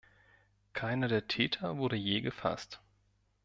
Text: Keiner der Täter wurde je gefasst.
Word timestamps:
Keiner 0.73 1.07
der 1.07 1.27
Täter 1.27 1.77
wurde 1.77 1.95
je 1.95 2.21
gefasst. 2.21 2.81